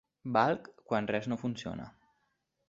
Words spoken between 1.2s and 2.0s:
no funciona.